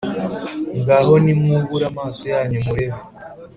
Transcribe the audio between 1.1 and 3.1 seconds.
nimwubure amaso yanyu murebe